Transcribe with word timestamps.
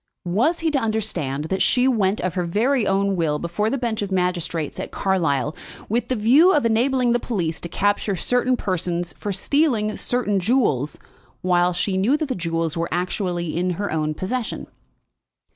"Was 0.25 0.61
he 0.61 0.71
to 0.71 0.79
understand 0.79 1.45
that 1.45 1.61
she 1.61 1.87
went 1.87 2.19
of 2.21 2.33
her 2.33 2.49
own 2.87 3.15
will 3.15 3.37
before 3.37 3.69
the 3.69 3.77
bench 3.77 4.01
of 4.01 4.11
magistrates 4.11 4.79
at 4.79 4.89
Carlisle, 4.89 5.55
with 5.89 6.07
the 6.07 6.15
view 6.15 6.53
of 6.53 6.65
enabling 6.65 7.11
the 7.11 7.19
police 7.19 7.61
to 7.61 7.69
capture 7.69 8.15
certain 8.15 8.57
persons 8.57 9.13
for 9.13 9.31
stealing 9.31 9.95
certain 9.97 10.39
jewels, 10.39 10.97
while 11.43 11.71
she 11.71 11.97
knew 11.97 12.17
that 12.17 12.29
the 12.29 12.33
jewels 12.33 12.75
were 12.75 12.89
actually 12.91 13.55
in 13.55 13.69
her 13.77 13.91
own 13.91 14.15
possession?" 14.15 14.65